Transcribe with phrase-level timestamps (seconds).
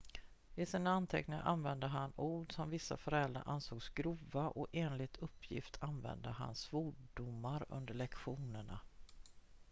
[0.55, 6.29] i sina anteckningar använde han ord som vissa föräldrar ansåg grova och enligt uppgift använde
[6.29, 8.79] han svordomar under lektionerna